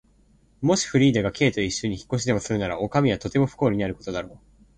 [0.61, 4.37] もしフリーダが Ｋ といっしょに引っ越しでもするなら、おかみはとても不幸になることだろう。